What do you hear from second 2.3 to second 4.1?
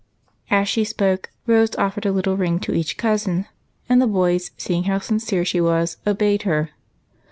ring to each cousin, and the